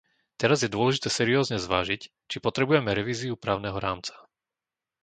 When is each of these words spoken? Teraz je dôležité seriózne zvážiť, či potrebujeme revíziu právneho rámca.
Teraz 0.41 0.59
je 0.65 0.73
dôležité 0.77 1.07
seriózne 1.19 1.57
zvážiť, 1.65 2.01
či 2.29 2.41
potrebujeme 2.45 2.89
revíziu 2.99 3.33
právneho 3.45 3.77
rámca. 3.87 4.13